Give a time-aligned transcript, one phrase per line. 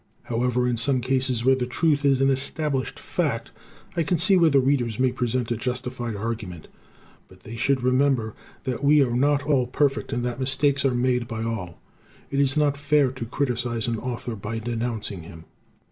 [0.23, 3.51] However, in some cases where the truth is an established fact,
[3.95, 6.69] I can see where the Readers may present a justified argument.
[7.27, 8.33] But they should remember
[8.63, 11.79] that we are not all perfect and that mistakes are made by all.
[12.31, 15.45] It is not fair to criticize an Author by denouncing him.